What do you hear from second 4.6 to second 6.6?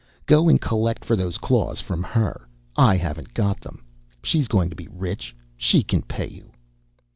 to be rich; she can pay you!"